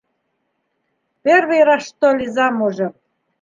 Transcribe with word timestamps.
Первый 1.23 1.63
раз 1.63 1.83
что 1.89 2.15
ли 2.15 2.25
замужем? 2.25 2.93